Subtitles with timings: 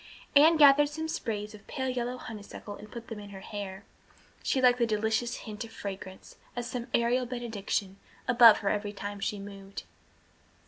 [0.35, 3.85] Anne gathered some sprays of pale yellow honeysuckle and put them in her hair.
[4.41, 9.19] She liked the delicious hint of fragrance, as some aerial benediction, above her every time
[9.19, 9.83] she moved.